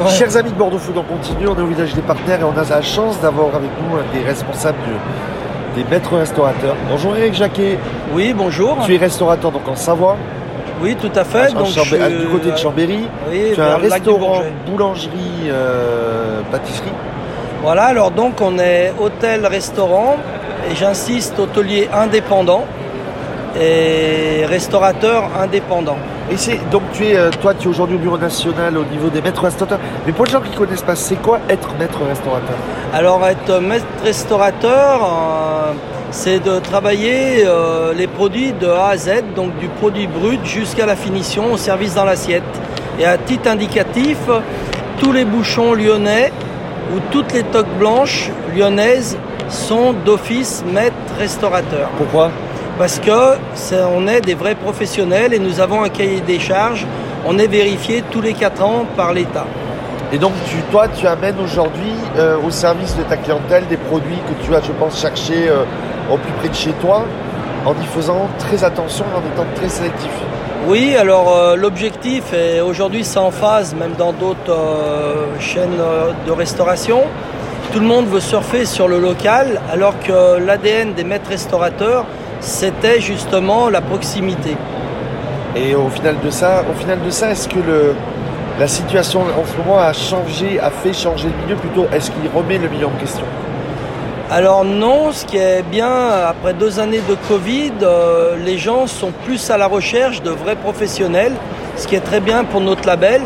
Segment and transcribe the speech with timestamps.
[0.00, 0.10] Ouais.
[0.10, 2.56] Chers amis de Bordeaux Food, on continue, on est au village des partenaires et on
[2.58, 6.74] a la chance d'avoir avec nous un des responsables du- des maîtres restaurateurs.
[6.90, 7.78] Bonjour Eric Jacquet,
[8.14, 8.78] Oui, bonjour.
[8.86, 10.16] tu es restaurateur donc en Savoie,
[10.82, 11.50] Oui, tout à fait.
[11.54, 13.06] en Donc, Chambé- je- à- du côté de Chambéry.
[13.30, 16.92] Oui, tu as un restaurant, boulangerie, euh, pâtisserie.
[17.62, 20.16] Voilà, alors donc on est hôtel-restaurant
[20.70, 22.64] et j'insiste, hôtelier indépendant
[23.60, 25.98] et restaurateur indépendant.
[26.30, 29.08] Et c'est donc tu es euh, toi tu es aujourd'hui au bureau national au niveau
[29.08, 29.80] des maîtres restaurateurs.
[30.06, 32.54] Mais pour les gens qui connaissent pas, c'est quoi être maître restaurateur?
[32.92, 35.72] Alors être maître restaurateur, euh,
[36.12, 40.86] c'est de travailler euh, les produits de A à Z, donc du produit brut jusqu'à
[40.86, 42.42] la finition au service dans l'assiette.
[43.00, 44.18] Et à titre indicatif,
[45.00, 46.32] tous les bouchons lyonnais
[46.94, 49.16] ou toutes les toques blanches lyonnaises
[49.48, 51.88] sont d'office maître restaurateur.
[51.96, 52.30] Pourquoi?
[52.80, 56.86] Parce que c'est- on est des vrais professionnels et nous avons un cahier des charges.
[57.26, 59.44] On est vérifié tous les 4 ans par l'État.
[60.14, 64.16] Et donc tu, toi tu amènes aujourd'hui euh, au service de ta clientèle des produits
[64.26, 65.64] que tu vas je pense chercher euh,
[66.10, 67.04] au plus près de chez toi
[67.66, 70.10] en y faisant très attention et en étant très sélectif.
[70.66, 74.58] Oui, alors euh, l'objectif, et aujourd'hui c'est en phase, même dans d'autres
[75.38, 75.80] chaînes
[76.26, 77.02] de restauration,
[77.72, 82.04] tout le monde veut surfer sur le local, alors que l'ADN des maîtres restaurateurs,
[82.40, 84.56] c'était justement la proximité.
[85.56, 87.94] Et au final de ça, au final de ça, est-ce que le,
[88.58, 92.30] la situation en ce moment a changé, a fait changer le milieu plutôt Est-ce qu'il
[92.34, 93.24] remet le milieu en question?
[94.30, 95.90] Alors non, ce qui est bien,
[96.28, 100.54] après deux années de Covid, euh, les gens sont plus à la recherche de vrais
[100.54, 101.32] professionnels,
[101.76, 103.22] ce qui est très bien pour notre label,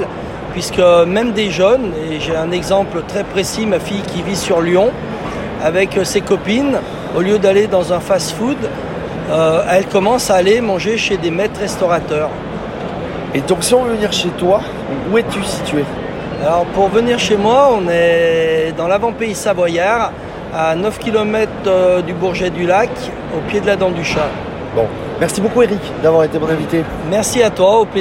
[0.53, 4.62] puisque même des jeunes, et j'ai un exemple très précis, ma fille qui vit sur
[4.62, 4.93] Lyon,
[5.62, 6.78] avec ses copines,
[7.15, 8.56] au lieu d'aller dans un fast-food,
[9.30, 12.30] euh, elle commence à aller manger chez des maîtres restaurateurs.
[13.34, 14.61] Et donc si on veut venir chez toi,
[15.11, 15.84] où es-tu situé
[16.42, 20.12] Alors pour venir chez moi, on est dans l'avant-pays savoyard,
[20.55, 21.50] à 9 km
[22.06, 22.91] du Bourget du Lac,
[23.36, 24.28] au pied de la Dent du Chat.
[24.76, 24.87] Bon,
[25.21, 26.84] merci beaucoup Eric d'avoir été mon invité.
[27.10, 27.93] Merci à toi, au plaisir.